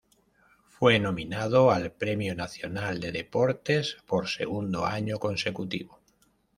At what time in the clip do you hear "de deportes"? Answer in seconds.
2.99-3.97